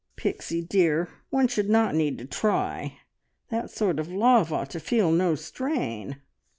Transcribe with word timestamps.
"Pixie, 0.15 0.63
dear, 0.63 1.09
one 1.29 1.47
should 1.47 1.69
not 1.69 1.93
need 1.93 2.17
to 2.17 2.25
try. 2.25 2.97
That 3.49 3.69
sort 3.69 3.99
of 3.99 4.07
love 4.11 4.51
ought 4.51 4.71
to 4.71 4.79
feel 4.79 5.11
no 5.11 5.35
strain." 5.35 6.19